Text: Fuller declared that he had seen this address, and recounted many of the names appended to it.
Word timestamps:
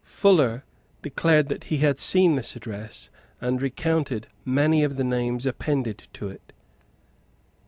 Fuller 0.03 0.65
declared 1.03 1.47
that 1.49 1.65
he 1.65 1.77
had 1.77 1.99
seen 1.99 2.33
this 2.33 2.55
address, 2.55 3.11
and 3.39 3.61
recounted 3.61 4.25
many 4.43 4.83
of 4.83 4.95
the 4.95 5.03
names 5.03 5.45
appended 5.45 6.07
to 6.13 6.27
it. 6.27 6.53